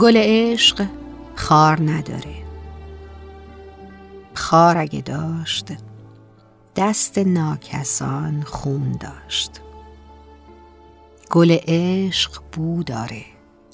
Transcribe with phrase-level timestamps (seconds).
[0.00, 0.86] گل عشق
[1.34, 2.34] خار نداره.
[4.34, 5.72] خار اگه داشت
[6.76, 9.50] دست ناکسان خون داشت.
[11.30, 13.24] گل عشق بو داره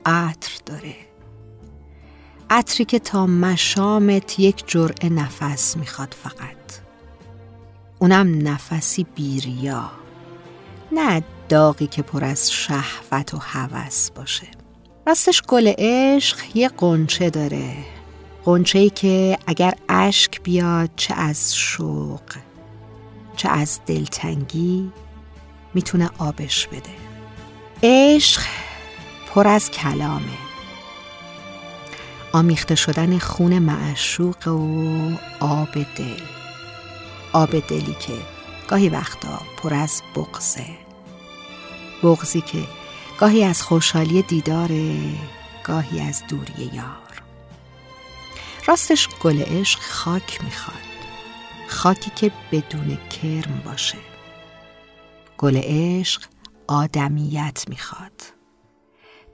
[0.07, 0.95] عطر داره.
[2.51, 6.83] عطری که تا مشامت یک جرعه نفس می‌خواد فقط.
[7.99, 9.91] اونم نفسی بیریا
[10.93, 14.62] نه داغی که پر از شهوت و هوس باشه.
[15.07, 17.75] راستش گل عشق یه قنچه داره.
[18.45, 22.23] قنچه ای که اگر اشک بیاد چه از شوق
[23.37, 24.93] چه از دلتنگی
[25.75, 26.91] می‌تونه آبش بده.
[27.83, 28.43] عشق
[29.29, 30.39] پر از کلامه.
[32.33, 36.21] آمیخته شدن خون معشوق و آب دل.
[37.33, 38.15] آب دلی که
[38.69, 40.67] گاهی وقتا پر از بغزه
[42.03, 42.59] بغزی که
[43.19, 44.97] گاهی از خوشحالی دیداره
[45.65, 47.23] گاهی از دوری یار.
[48.67, 50.77] راستش گل عشق خاک می‌خواد.
[51.69, 53.99] خاکی که بدون کرم باشه.
[55.39, 56.23] گل عشق
[56.67, 58.23] آدمیت می‌خواد.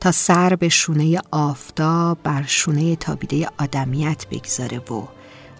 [0.00, 5.08] تا سر به شونه آفتاب بر شونه تابیده آدمیت بگذاره و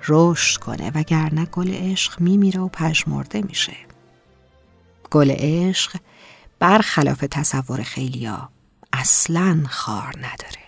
[0.08, 3.76] رشد کنه وگرنه گل عشق میمیره و پژمرده میشه.
[5.10, 5.96] گل عشق
[6.60, 8.48] برخلاف تصور خیلیا
[8.92, 10.67] اصلا خار نداره.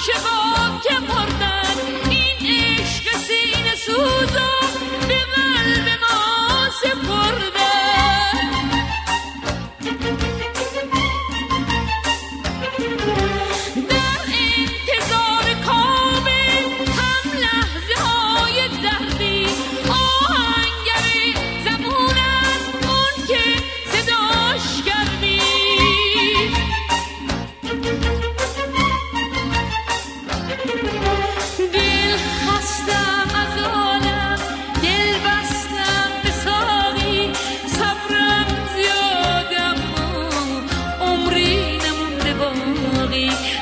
[0.00, 0.39] Shiver!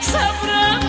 [0.01, 0.88] sabrá